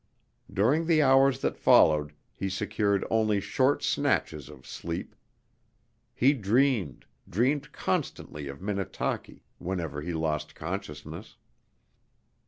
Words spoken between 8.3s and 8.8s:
of